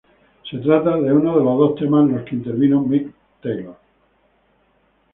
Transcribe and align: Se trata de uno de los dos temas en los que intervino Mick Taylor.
Se 0.49 0.57
trata 0.57 0.97
de 0.97 1.13
uno 1.13 1.37
de 1.37 1.43
los 1.45 1.59
dos 1.59 1.75
temas 1.75 2.09
en 2.09 2.15
los 2.15 2.25
que 2.25 2.35
intervino 2.35 2.81
Mick 2.81 3.13
Taylor. 3.39 3.77